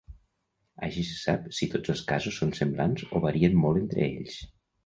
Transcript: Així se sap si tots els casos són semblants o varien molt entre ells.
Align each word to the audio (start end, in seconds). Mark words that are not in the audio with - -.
Així 0.87 1.03
se 1.09 1.17
sap 1.17 1.45
si 1.59 1.69
tots 1.75 1.93
els 1.95 2.03
casos 2.13 2.39
són 2.41 2.57
semblants 2.63 3.07
o 3.21 3.25
varien 3.27 3.63
molt 3.67 3.83
entre 3.87 4.09
ells. 4.11 4.43